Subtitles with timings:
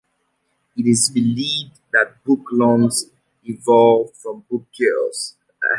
[0.75, 3.11] It is believed that book lungs
[3.43, 5.35] evolved from book gills.